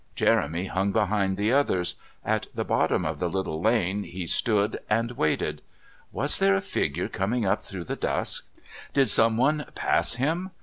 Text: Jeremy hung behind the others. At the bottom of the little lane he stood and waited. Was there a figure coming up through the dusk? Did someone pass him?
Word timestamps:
Jeremy 0.15 0.65
hung 0.65 0.91
behind 0.91 1.37
the 1.37 1.51
others. 1.53 1.93
At 2.25 2.47
the 2.55 2.65
bottom 2.65 3.05
of 3.05 3.19
the 3.19 3.29
little 3.29 3.61
lane 3.61 4.01
he 4.01 4.25
stood 4.25 4.79
and 4.89 5.11
waited. 5.11 5.61
Was 6.11 6.39
there 6.39 6.55
a 6.55 6.59
figure 6.61 7.07
coming 7.07 7.45
up 7.45 7.61
through 7.61 7.83
the 7.83 7.95
dusk? 7.95 8.47
Did 8.93 9.09
someone 9.09 9.63
pass 9.75 10.15
him? 10.15 10.49